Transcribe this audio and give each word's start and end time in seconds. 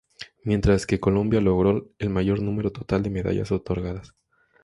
Mientras 0.43 0.87
que 0.87 0.99
Colombia 0.99 1.41
logró 1.41 1.91
el 1.99 2.09
mayor 2.09 2.41
número 2.41 2.71
total 2.71 3.03
de 3.03 3.11
medallas 3.11 3.51
otorgadas. 3.51 4.15